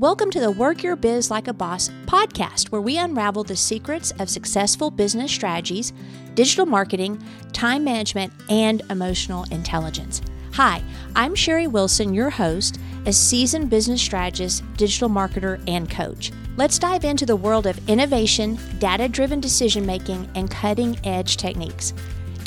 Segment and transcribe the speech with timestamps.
[0.00, 4.12] Welcome to the Work Your Biz Like a Boss podcast, where we unravel the secrets
[4.20, 5.92] of successful business strategies,
[6.34, 7.20] digital marketing,
[7.52, 10.22] time management, and emotional intelligence.
[10.52, 10.84] Hi,
[11.16, 16.30] I'm Sherry Wilson, your host, a seasoned business strategist, digital marketer, and coach.
[16.56, 21.92] Let's dive into the world of innovation, data driven decision making, and cutting edge techniques.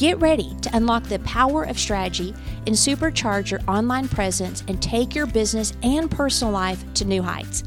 [0.02, 2.34] Get ready to unlock the power of strategy
[2.66, 7.64] and supercharge your online presence and take your business and personal life to new heights.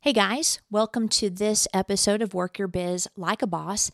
[0.00, 3.90] Hey guys, welcome to this episode of Work Your Biz Like a Boss.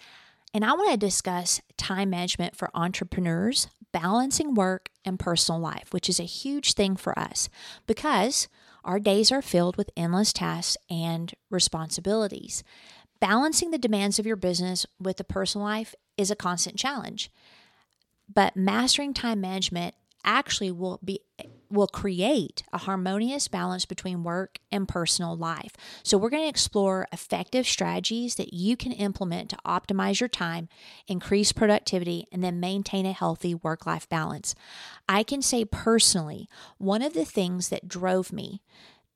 [0.53, 6.09] And I want to discuss time management for entrepreneurs, balancing work and personal life, which
[6.09, 7.49] is a huge thing for us
[7.87, 8.49] because
[8.83, 12.65] our days are filled with endless tasks and responsibilities.
[13.21, 17.31] Balancing the demands of your business with the personal life is a constant challenge.
[18.33, 21.21] But mastering time management actually will be
[21.71, 25.73] will create a harmonious balance between work and personal life.
[26.03, 30.69] So we're going to explore effective strategies that you can implement to optimize your time,
[31.07, 34.57] increase productivity, and then maintain a healthy work-life balance.
[35.09, 38.63] I can say personally, one of the things that drove me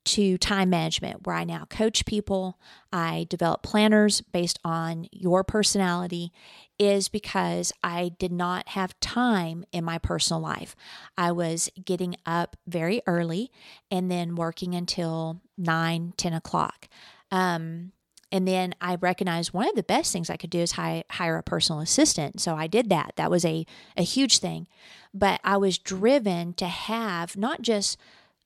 [0.04, 2.58] to time management, where I now coach people,
[2.92, 6.32] I develop planners based on your personality,
[6.78, 10.74] is because I did not have time in my personal life.
[11.16, 13.50] I was getting up very early
[13.90, 16.88] and then working until 9, 10 o'clock.
[17.30, 17.92] Um,
[18.34, 21.38] and then I recognized one of the best things I could do is hi- hire
[21.38, 22.40] a personal assistant.
[22.40, 23.12] So I did that.
[23.14, 23.64] That was a,
[23.96, 24.66] a huge thing.
[25.12, 27.96] But I was driven to have not just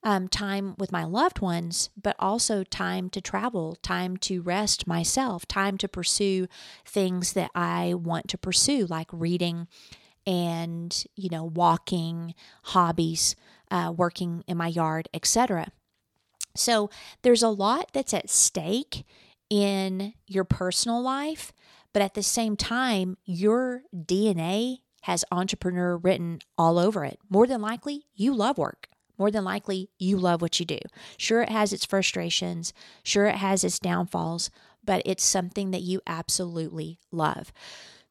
[0.03, 5.47] um, time with my loved ones, but also time to travel, time to rest myself,
[5.47, 6.47] time to pursue
[6.85, 9.67] things that I want to pursue, like reading
[10.27, 13.35] and, you know, walking, hobbies,
[13.71, 15.73] uh, working in my yard, etc.
[16.55, 16.91] So
[17.23, 19.05] there's a lot that's at stake
[19.51, 21.53] in your personal life,
[21.93, 27.19] but at the same time, your DNA has entrepreneur written all over it.
[27.31, 30.79] More than likely, you love work more than likely you love what you do.
[31.17, 34.51] Sure, it has its frustrations, sure, it has its downfalls,
[34.85, 37.53] but it's something that you absolutely love.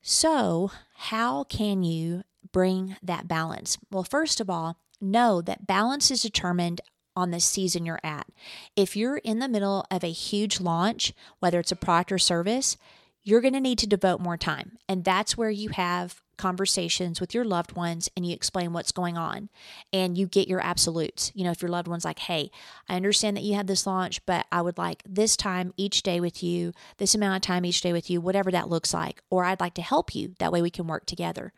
[0.02, 3.78] So, how can you bring that balance?
[3.92, 6.82] Well, first of all, know that balance is determined
[7.16, 8.28] on the season you're at.
[8.76, 12.78] If you're in the middle of a huge launch, whether it's a product or service,
[13.24, 14.78] you're going to need to devote more time.
[14.88, 19.18] And that's where you have conversations with your loved ones and you explain what's going
[19.18, 19.50] on
[19.92, 21.32] and you get your absolutes.
[21.36, 22.52] You know, if your loved one's like, hey,
[22.88, 26.20] I understand that you had this launch, but I would like this time each day
[26.20, 29.44] with you, this amount of time each day with you, whatever that looks like, or
[29.44, 30.36] I'd like to help you.
[30.40, 31.54] That way we can work together.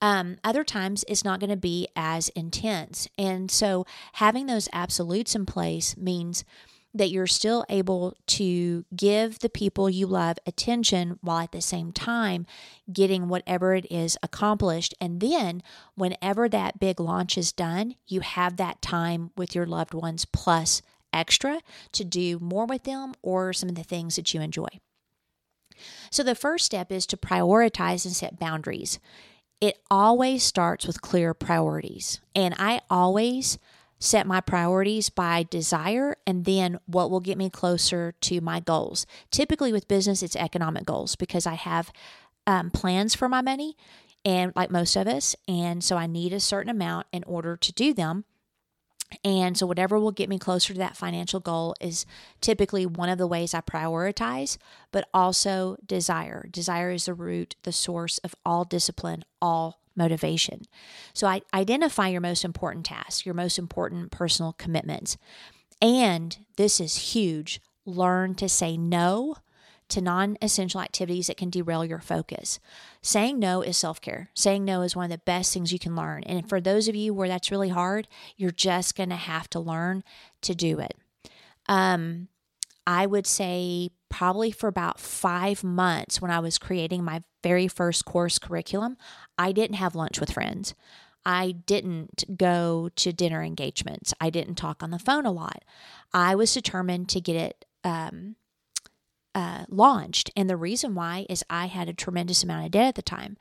[0.00, 3.08] Um, other times it's not going to be as intense.
[3.16, 6.44] And so having those absolutes in place means
[6.94, 11.90] that you're still able to give the people you love attention while at the same
[11.92, 12.46] time
[12.92, 14.94] getting whatever it is accomplished.
[15.00, 15.62] And then,
[15.96, 20.82] whenever that big launch is done, you have that time with your loved ones plus
[21.12, 21.60] extra
[21.92, 24.68] to do more with them or some of the things that you enjoy.
[26.10, 29.00] So, the first step is to prioritize and set boundaries.
[29.60, 32.20] It always starts with clear priorities.
[32.34, 33.58] And I always
[34.04, 39.06] set my priorities by desire and then what will get me closer to my goals.
[39.30, 41.90] Typically, with business, it's economic goals because I have
[42.46, 43.76] um, plans for my money,
[44.24, 47.72] and like most of us, and so I need a certain amount in order to
[47.72, 48.24] do them.
[49.22, 52.04] And so, whatever will get me closer to that financial goal is
[52.40, 54.58] typically one of the ways I prioritize,
[54.92, 56.46] but also desire.
[56.50, 60.62] Desire is the root, the source of all discipline, all motivation.
[61.12, 65.16] So I identify your most important tasks, your most important personal commitments.
[65.80, 67.60] And this is huge.
[67.86, 69.36] Learn to say no
[69.88, 72.58] to non essential activities that can derail your focus.
[73.02, 74.30] Saying no is self care.
[74.34, 76.22] Saying no is one of the best things you can learn.
[76.24, 79.60] And for those of you where that's really hard, you're just going to have to
[79.60, 80.02] learn
[80.42, 80.94] to do it.
[81.68, 82.28] Um,
[82.86, 88.04] I would say probably for about five months when I was creating my very first
[88.04, 88.96] course curriculum,
[89.36, 90.72] I didn't have lunch with friends.
[91.26, 94.14] I didn't go to dinner engagements.
[94.20, 95.64] I didn't talk on the phone a lot.
[96.12, 98.36] I was determined to get it um,
[99.34, 100.30] uh, launched.
[100.36, 103.36] And the reason why is I had a tremendous amount of debt at the time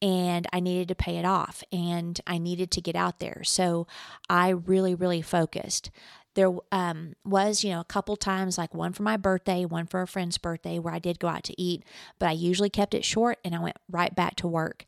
[0.00, 3.44] and I needed to pay it off and I needed to get out there.
[3.44, 3.86] So
[4.30, 5.90] I really, really focused
[6.34, 10.02] there um, was, you know, a couple times, like one for my birthday, one for
[10.02, 11.84] a friend's birthday, where I did go out to eat,
[12.18, 14.84] but I usually kept it short and I went right back to work.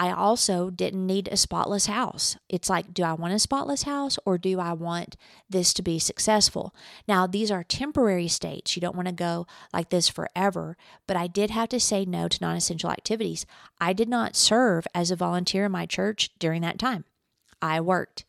[0.00, 2.38] I also didn't need a spotless house.
[2.48, 5.14] It's like, do I want a spotless house or do I want
[5.50, 6.74] this to be successful?
[7.06, 8.74] Now, these are temporary states.
[8.74, 12.28] You don't want to go like this forever, but I did have to say no
[12.28, 13.44] to non essential activities.
[13.78, 17.04] I did not serve as a volunteer in my church during that time.
[17.60, 18.24] I worked.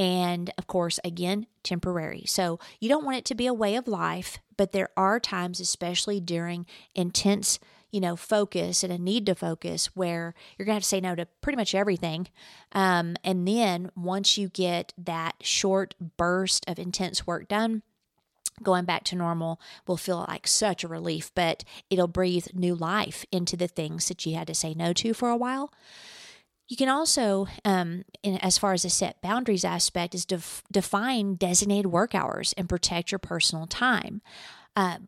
[0.00, 2.24] And of course, again, temporary.
[2.26, 5.60] So you don't want it to be a way of life, but there are times,
[5.60, 6.64] especially during
[6.94, 7.58] intense,
[7.90, 11.02] you know, focus and a need to focus, where you're going to have to say
[11.02, 12.28] no to pretty much everything.
[12.72, 17.82] Um, and then once you get that short burst of intense work done,
[18.62, 23.26] going back to normal will feel like such a relief, but it'll breathe new life
[23.30, 25.70] into the things that you had to say no to for a while.
[26.70, 31.34] You can also, um, in, as far as the set boundaries aspect, is def- define
[31.34, 34.22] designated work hours and protect your personal time.
[34.76, 34.98] Uh,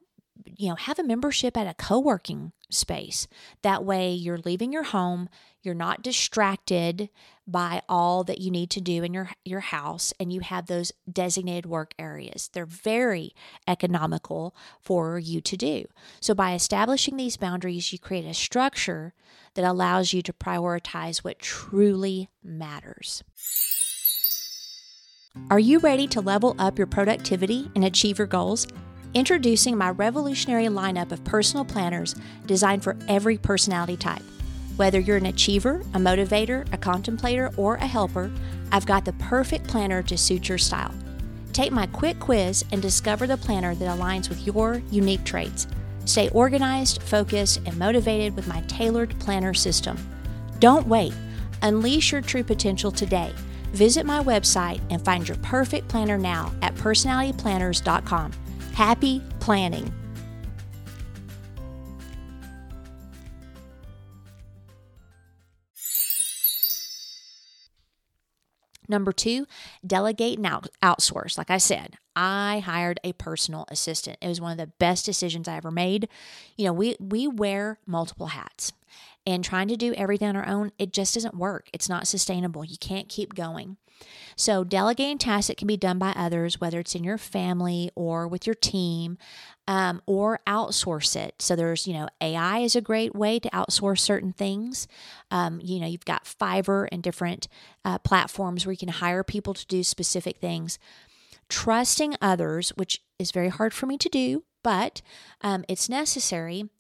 [0.45, 3.27] you know, have a membership at a co working space.
[3.63, 5.29] That way, you're leaving your home,
[5.63, 7.09] you're not distracted
[7.47, 10.93] by all that you need to do in your your house and you have those
[11.11, 12.51] designated work areas.
[12.53, 13.35] They're very
[13.67, 15.85] economical for you to do.
[16.21, 19.15] So by establishing these boundaries, you create a structure
[19.55, 23.23] that allows you to prioritize what truly matters.
[25.51, 28.67] Are you ready to level up your productivity and achieve your goals?
[29.15, 32.15] Introducing my revolutionary lineup of personal planners
[32.47, 34.23] designed for every personality type.
[34.77, 38.33] Whether you're an achiever, a motivator, a contemplator, or a helper,
[38.71, 40.95] I've got the perfect planner to suit your style.
[41.53, 45.67] Take my quick quiz and discover the planner that aligns with your unique traits.
[46.07, 49.99] Stay organized, focused, and motivated with my tailored planner system.
[50.59, 51.13] Don't wait.
[51.61, 53.35] Unleash your true potential today.
[53.73, 58.33] Visit my website and find your perfect planner now at personalityplanners.com.
[58.75, 59.93] Happy planning!
[68.89, 69.47] Number two,
[69.87, 71.39] delegate and out- outsource.
[71.39, 74.19] Like I said, I hired a personal assistant.
[74.21, 76.09] It was one of the best decisions I ever made.
[76.57, 78.73] You know, we we wear multiple hats.
[79.25, 81.69] And trying to do everything on our own, it just doesn't work.
[81.73, 82.65] It's not sustainable.
[82.65, 83.77] You can't keep going.
[84.37, 88.27] So, delegating tasks that can be done by others, whether it's in your family or
[88.27, 89.19] with your team,
[89.69, 91.37] um, or outsource it.
[91.39, 94.89] So, there's, you know, AI is a great way to outsource certain things.
[95.31, 97.49] Um, you know, you've got Fiverr and different
[97.85, 100.79] uh, platforms where you can hire people to do specific things.
[101.49, 105.03] Trusting others, which is very hard for me to do, but
[105.43, 106.71] um, it's necessary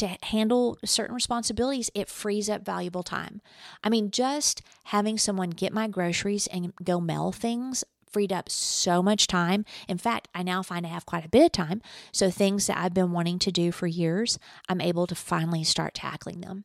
[0.00, 3.40] to handle certain responsibilities, it frees up valuable time.
[3.84, 9.02] I mean, just having someone get my groceries and go mail things freed up so
[9.02, 9.64] much time.
[9.88, 11.80] In fact, I now find I have quite a bit of time.
[12.12, 14.38] So, things that I've been wanting to do for years,
[14.68, 16.64] I'm able to finally start tackling them.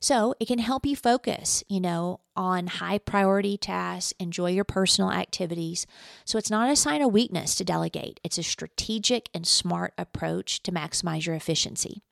[0.00, 5.12] So, it can help you focus, you know, on high priority tasks, enjoy your personal
[5.12, 5.86] activities.
[6.24, 10.62] So, it's not a sign of weakness to delegate, it's a strategic and smart approach
[10.64, 12.02] to maximize your efficiency.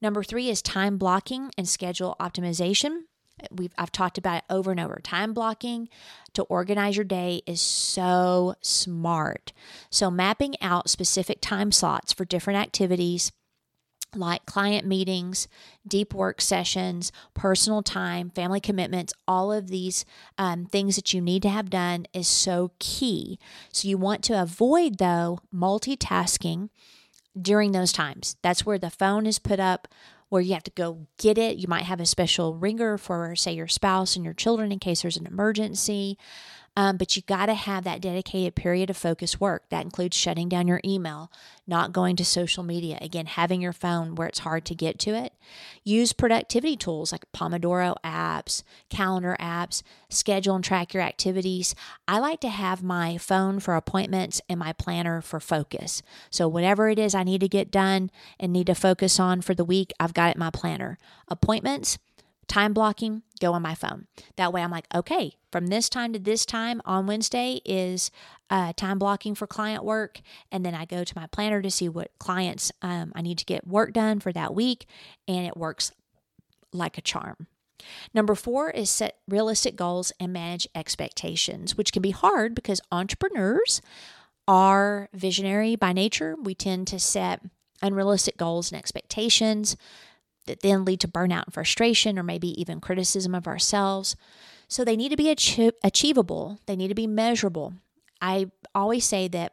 [0.00, 3.02] Number three is time blocking and schedule optimization.
[3.50, 4.98] We've I've talked about it over and over.
[5.02, 5.88] Time blocking
[6.34, 9.52] to organize your day is so smart.
[9.90, 13.30] So mapping out specific time slots for different activities
[14.14, 15.48] like client meetings,
[15.86, 20.04] deep work sessions, personal time, family commitments, all of these
[20.38, 23.38] um, things that you need to have done is so key.
[23.72, 26.70] So, you want to avoid, though, multitasking
[27.40, 28.36] during those times.
[28.42, 29.88] That's where the phone is put up,
[30.28, 31.56] where you have to go get it.
[31.56, 35.02] You might have a special ringer for, say, your spouse and your children in case
[35.02, 36.18] there's an emergency.
[36.78, 39.68] Um, but you got to have that dedicated period of focus work.
[39.68, 41.28] That includes shutting down your email,
[41.66, 45.10] not going to social media, again, having your phone where it's hard to get to
[45.10, 45.32] it.
[45.82, 51.74] Use productivity tools like Pomodoro apps, calendar apps, schedule and track your activities.
[52.06, 56.00] I like to have my phone for appointments and my planner for focus.
[56.30, 58.08] So, whatever it is I need to get done
[58.38, 60.96] and need to focus on for the week, I've got it in my planner.
[61.26, 61.98] Appointments,
[62.48, 64.06] time blocking, go on my phone.
[64.36, 68.10] That way I'm like, okay, from this time to this time on Wednesday is
[68.50, 70.20] uh, time blocking for client work.
[70.50, 73.44] And then I go to my planner to see what clients um, I need to
[73.44, 74.86] get work done for that week.
[75.26, 75.92] And it works
[76.72, 77.46] like a charm.
[78.12, 83.80] Number four is set realistic goals and manage expectations, which can be hard because entrepreneurs
[84.46, 86.34] are visionary by nature.
[86.42, 87.42] We tend to set
[87.82, 89.76] unrealistic goals and expectations
[90.48, 94.16] that then lead to burnout and frustration or maybe even criticism of ourselves.
[94.66, 97.74] So they need to be ach- achievable, they need to be measurable.
[98.20, 99.52] I always say that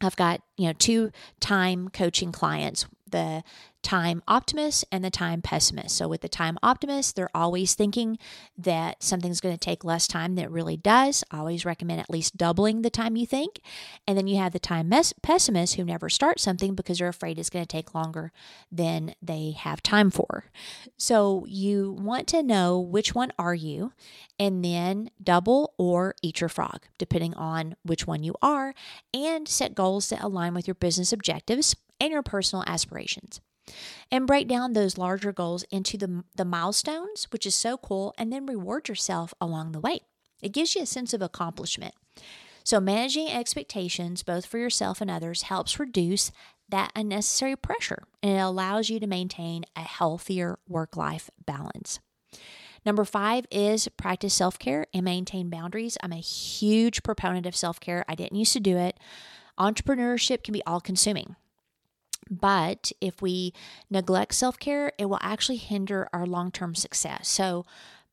[0.00, 2.86] I've got, you know, two time coaching clients.
[3.08, 3.42] The
[3.86, 5.96] time optimist and the time pessimist.
[5.96, 8.18] So, with the time optimist, they're always thinking
[8.58, 11.22] that something's going to take less time than it really does.
[11.30, 13.60] I always recommend at least doubling the time you think.
[14.06, 17.38] And then you have the time mes- pessimist who never start something because they're afraid
[17.38, 18.32] it's going to take longer
[18.72, 20.46] than they have time for.
[20.96, 23.92] So, you want to know which one are you,
[24.36, 28.74] and then double or eat your frog, depending on which one you are,
[29.14, 33.40] and set goals that align with your business objectives and your personal aspirations
[34.10, 38.32] and break down those larger goals into the, the milestones, which is so cool, and
[38.32, 40.00] then reward yourself along the way.
[40.42, 41.94] It gives you a sense of accomplishment.
[42.62, 46.32] So, managing expectations, both for yourself and others, helps reduce
[46.68, 52.00] that unnecessary pressure and it allows you to maintain a healthier work life balance.
[52.84, 55.96] Number five is practice self care and maintain boundaries.
[56.02, 58.04] I'm a huge proponent of self care.
[58.08, 58.98] I didn't used to do it.
[59.58, 61.36] Entrepreneurship can be all consuming.
[62.30, 63.52] But if we
[63.90, 67.28] neglect self care, it will actually hinder our long term success.
[67.28, 67.64] So,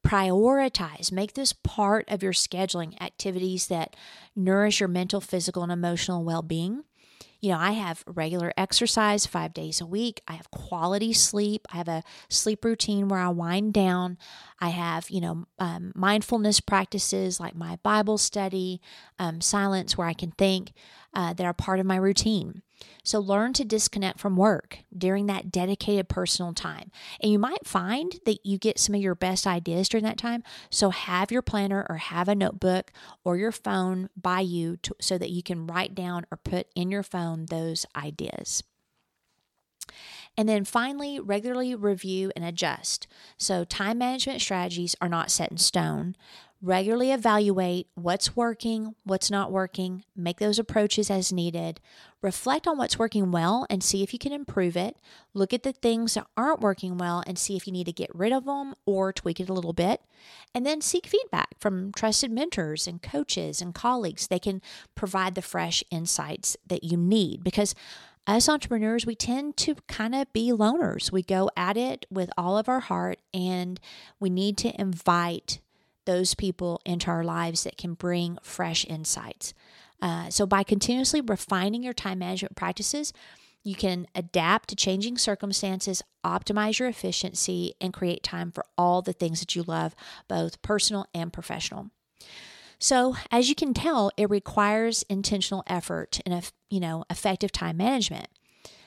[0.05, 3.95] prioritize, make this part of your scheduling activities that
[4.35, 6.83] nourish your mental, physical, and emotional well being.
[7.39, 10.21] You know, I have regular exercise five days a week.
[10.29, 11.67] I have quality sleep.
[11.73, 14.17] I have a sleep routine where I wind down.
[14.61, 18.79] I have, you know, um, mindfulness practices like my Bible study,
[19.19, 20.71] um, silence where I can think
[21.13, 22.61] uh, that are part of my routine.
[23.03, 26.91] So learn to disconnect from work during that dedicated personal time.
[27.21, 30.43] And you might find that you get some of your best ideas during that time.
[30.69, 32.91] So have your planner or have a notebook
[33.23, 36.91] or your phone by you to, so that you can write down or put in
[36.91, 38.63] your phone those ideas.
[40.37, 43.07] And then finally, regularly review and adjust.
[43.37, 46.15] So, time management strategies are not set in stone.
[46.65, 51.81] Regularly evaluate what's working, what's not working, make those approaches as needed.
[52.21, 54.95] Reflect on what's working well and see if you can improve it.
[55.33, 58.15] Look at the things that aren't working well and see if you need to get
[58.15, 60.03] rid of them or tweak it a little bit.
[60.55, 64.27] And then seek feedback from trusted mentors and coaches and colleagues.
[64.27, 64.61] They can
[64.95, 67.75] provide the fresh insights that you need because
[68.25, 71.11] us entrepreneurs, we tend to kind of be loners.
[71.11, 73.81] We go at it with all of our heart and
[74.17, 75.59] we need to invite
[76.05, 79.53] those people into our lives that can bring fresh insights.
[80.01, 83.13] Uh, so, by continuously refining your time management practices,
[83.63, 89.13] you can adapt to changing circumstances, optimize your efficiency, and create time for all the
[89.13, 89.95] things that you love,
[90.27, 91.89] both personal and professional.
[92.77, 98.27] So, as you can tell, it requires intentional effort and you know effective time management.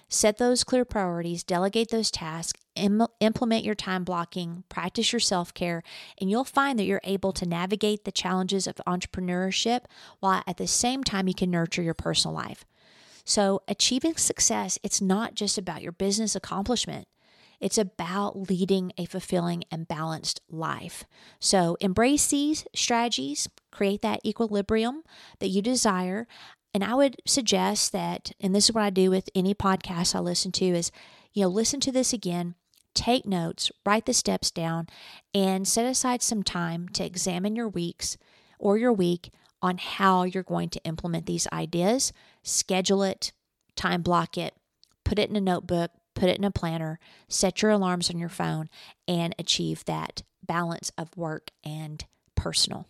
[0.09, 5.53] Set those clear priorities, delegate those tasks, Im- implement your time blocking, practice your self
[5.55, 5.83] care,
[6.21, 9.81] and you'll find that you're able to navigate the challenges of entrepreneurship
[10.21, 12.65] while at the same time you can nurture your personal life.
[13.25, 17.09] So, achieving success, it's not just about your business accomplishment.
[17.61, 21.05] It's about leading a fulfilling and balanced life.
[21.41, 25.03] So, embrace these strategies, create that equilibrium
[25.41, 26.29] that you desire,
[26.75, 30.21] and I would suggest that, and this is what I do with any podcast I
[30.21, 30.91] listen to, is,
[31.33, 32.55] you know, listen to this again,
[32.95, 34.87] take notes, write the steps down,
[35.35, 38.17] and set aside some time to examine your weeks
[38.59, 39.31] or your week
[39.63, 42.13] on how you're going to implement these ideas.
[42.43, 43.33] Schedule it,
[43.75, 44.55] time block it,
[45.05, 48.29] put it in a notebook, put it in a planner, set your alarms on your
[48.29, 48.69] phone,
[49.07, 52.05] and achieve that balance of work and
[52.35, 52.87] personal.